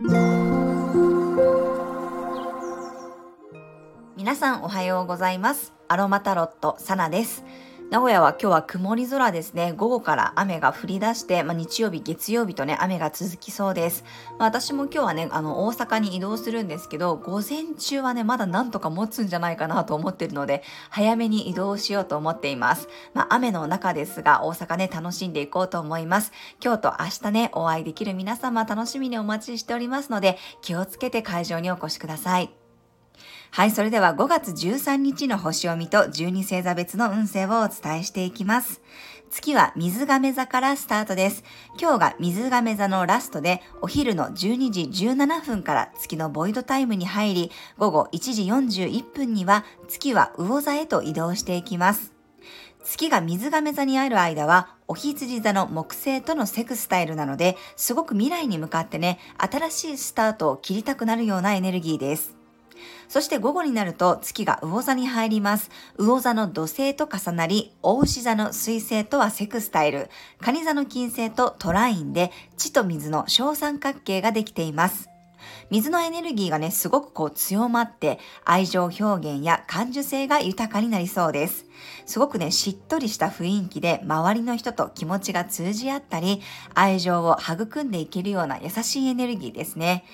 [0.00, 0.12] 皆
[4.36, 5.72] さんおはようございます。
[5.88, 7.42] アロマタロットサナです。
[7.90, 9.72] 名古屋は今日は曇り空ですね。
[9.72, 14.04] 午後から雨が降り出して、まあ、日曜日、月曜日とね、雨が続きそうです。
[14.38, 22.88] まあ、私も今日はね、あの、大阪に移動するんですけど、午前中はね、まだなんとか持つんじゃないかなと思ってるので、早めに移動しようと思っています。
[23.14, 26.32] まあ、雨の中ですが、大阪ね、楽しんでいこうと思います。
[26.62, 32.67] 今日と明日ね、お会いできる皆様、楽しみにお待ちしておりますので、気をつけて会場にお越しください。
[33.50, 38.80] はい、それでは5月13日の星読みと12星座別の運勢をお伝えしていきます。
[39.30, 41.44] 月は水亀座からスタートです。
[41.80, 52.12] 今日が水亀座のラストで、お昼の12時17分から月のボイドタイムに入り、午後1時41分には月は魚座へと移動していきます。
[52.84, 62.37] 月が水亀座にある間は、お羊座の木星とのセクスタイルなので、すごく未来に向かってね、新しいスタートを切りたくなるようなエネルギーです。
[63.08, 65.70] そして午後になると月が魚座に入ります。
[65.98, 75.08] 魚座の土星と重なり、大牛座の水星とはセクスタイル、蟹座の金星とトラインで地と水の小三角形ができています。
[75.70, 81.66] 水のエネルギーがね、すごくこう強まって、愛情表現や感受性が豊かになりそうです。
[82.06, 86.40] すごくね、しっとりした雰囲気で、周りの人と気持ちが通じ合ったり、
[86.74, 90.04] 愛情を育んでいけるような優しいエネルギーですね。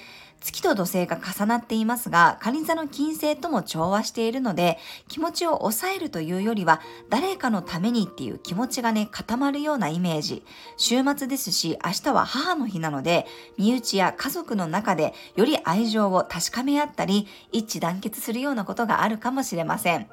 [0.44, 4.78] 月と土星が重なっていますが、蟹座の金星とも調和しているので、
[5.08, 10.44] 気持ちを抑えるというよりは、誰かのためにっていう気持ちがね、固まるようなイメージ。
[10.76, 20.08] 週末ですし、明日は母の日なので、身内や家族の中でより愛情を確かめ合ったり、一致団結するようなことがあるかもしれません。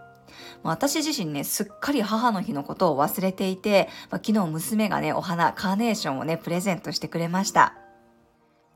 [0.63, 7.80] 私自身ね、すっかり母の日のことを忘れていて、昨日娘がね、お花、カーネーションをね、プレゼントしてくれました。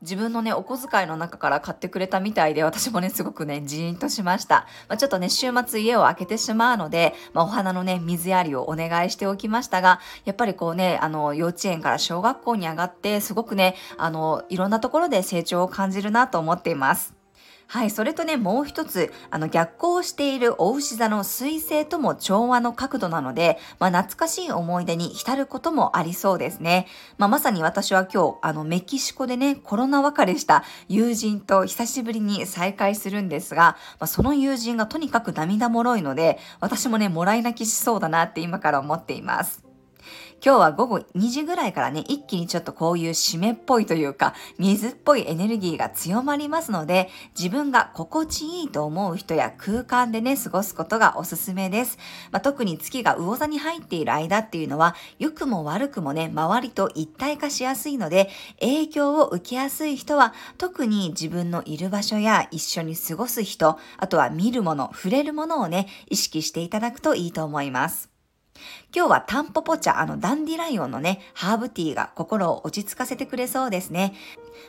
[0.02, 4.66] 自分のね、お小遣いの中から買ってくれたみたいで、私もね、すごくね、じーんとしました。
[4.88, 17.25] まあ、ちょっとね、週末家を開けてしまうので、まあ、お花のね、水やりをお願いしておきましたが、やっぱりこうね、あの、幼稚園から小学校に上がって、すごくね、あの、いろんなところで成長を感じるなと思っています。
[17.68, 26.86] はい、それとね、もう一つ、あの、逆行しているお牛座の水星とも調和の角度なので、まあ、懐かしい思い出に浸ることもありそうですね。
[27.18, 39.65] まあ、まさに私は今日、あの、メキシコでね、コロナ別れした友人と久しぶりに再会するんですが、まあ、その友人がとにかく涙もろいので、私もね、もらい泣きしそうだなって今から思っています。
[40.44, 51.98] 今日は午後2時ぐらいからね、一気にちょっとこういう湿っぽいというか、水っぽいエネルギーが強まりますので、自分が心地いいと思う人や空間でね、過ごすことがおすすめです。
[52.30, 58.28] まあ、特に月が魚座に入っている間っていうのは、良くも悪くもね、周りと一体化しやすいので、
[58.60, 68.15] 影響を受けやすい人は、特に自分のいる場所や一緒に過ごす人、あとは見るもの、触れるものをね、意識していただくといいと思います。
[68.94, 74.14] 今日はタンポポ茶、あのダンディライオンのね、ハーブティーが心を落ち着かせてくれそうですね。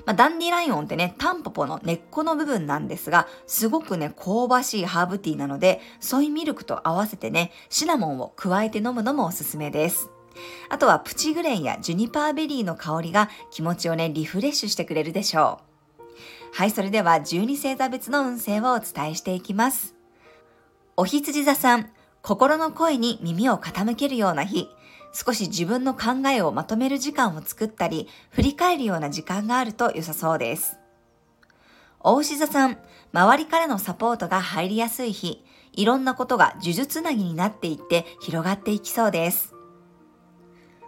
[0.06, 10.10] まあ、ダンディライオンってね、タンポポの根っこの部分なんですが、すごくね、香ばしいハーブティーなので、ソイミルクと合わせてね、シナモンを加えて飲むのもおすすめです。
[10.70, 15.68] あとはプチグレンやジュニパーベリーの香りが気持ちをね、リフレッシュしてくれるでしょう。
[16.54, 19.96] はい、それでは12星座別の運勢をお伝えしていきます。
[20.96, 21.92] お羊座さん、
[22.28, 24.68] 心の声に耳を傾けるような日、
[25.14, 30.78] 少し自分の考えをまとめる時間を作ったり、振り返るような時間があると良さそうです。
[32.02, 32.80] 大牛座さん、
[33.14, 39.54] 周りからのサポートが入りやすい日、いろんなことが呪術つなぎになっていって広がっていきそうです。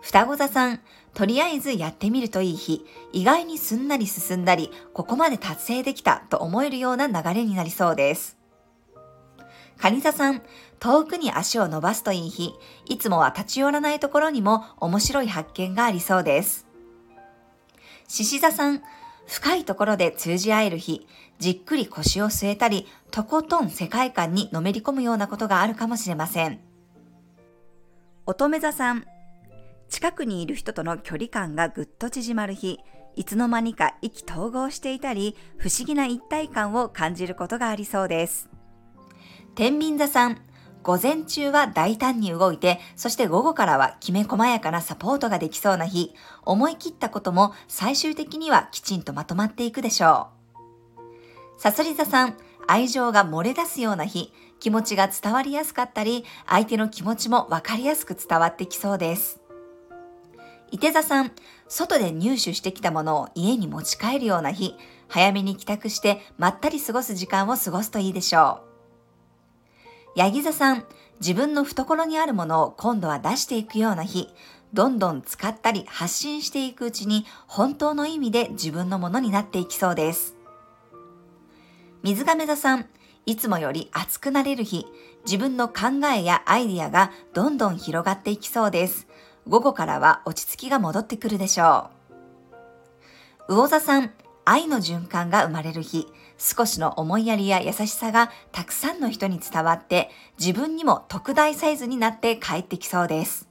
[0.01, 0.81] 双子座さん、
[1.13, 8.38] とりあえずやってみるといい日、意外にすんなり進んだり、ここまで達成できたと思えるような流れになりそうです。
[9.79, 10.41] カニ座さん、
[10.79, 12.53] 遠くに足を伸ばすといい日、
[12.85, 16.67] いつもは立ち寄らないところにも面白い発見がありそうです。
[18.09, 18.83] 獅子座さん、
[19.25, 26.59] 深いところで通じ合える日、じっくり腰を据えたり、とことん世界観にのめり込むようなことがあるかもしれません。
[28.25, 29.05] 乙女座さん、
[29.87, 32.79] 近くにいる人との距離感がぐっと縮まる日、
[33.15, 38.49] いつの間にか意気投合していたり、不思議な一体感を感じることがありそうです。
[39.55, 40.41] 天秤座さん、
[40.83, 46.13] 午前中は大胆に動いて、そして午後からはきめ細やかなサポートができそうな日、
[46.43, 50.27] 思い切ったことも最終的にはきちんとまとまっていくでしょ
[51.57, 51.61] う。
[51.61, 52.37] さそり座さん、
[52.67, 59.41] 愛情が漏れ出すような日、気持ちが伝わりやすかったり、相手の気持ちもわかりやすく伝わってきそうです。
[60.71, 61.31] 伊手座さん、
[61.67, 64.75] 外で入手してきたものを家に持ち帰るような日、
[65.07, 68.68] 早めに帰宅してまったり過ごす時間を過ごすといいでしょう。
[70.15, 70.85] ヤギ座さん、
[71.19, 74.29] 自分の懐にあるものを今度は出していくような日、
[74.73, 80.35] どんどん使ったり発信していくうちに本当の意味で自分のものになっていきそうです。
[82.03, 82.85] 水亀座さん、
[83.25, 84.85] いつもより熱くなれる日、
[85.25, 89.07] 自分の考えやアイディアがどんどん広がっていきそうです。
[89.47, 91.89] 午後からは落ち着きが戻ってくるでしょ
[93.47, 93.53] う。
[93.53, 94.11] 魚座さん、
[94.45, 96.07] 愛の循環が生まれる日、
[96.39, 100.09] 少しの思いやりや優しさがたくさんの人に伝わって、
[100.39, 103.47] 自分にも特大サイズになって帰ってきそうです。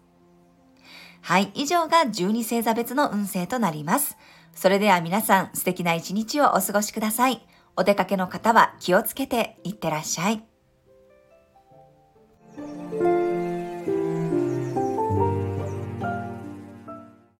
[1.20, 4.16] はい、以上が12星座別の運勢となります。
[4.54, 7.46] それでは皆さん素敵な一日をお過ごしください。
[7.76, 10.47] お出かけの方は気をつけていってらっしゃい。